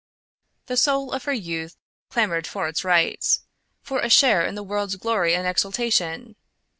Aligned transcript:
The 0.65 0.77
soul 0.77 1.11
of 1.13 1.25
her 1.25 1.31
youth 1.31 1.77
clamored 2.09 2.47
for 2.47 2.67
its 2.67 2.83
rights; 2.83 3.41
for 3.83 3.99
a 3.99 4.09
share 4.09 4.43
in 4.43 4.55
the 4.55 4.63
world's 4.63 4.95
glory 4.95 5.35
and 5.35 5.45
exultation. 5.45 6.37